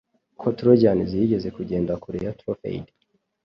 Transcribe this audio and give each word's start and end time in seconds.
ko 0.39 0.47
Trojans 0.57 1.11
yigeze 1.19 1.49
kugenda 1.57 1.93
kure 2.03 2.17
ya 2.25 2.31
Strophade 2.35 2.91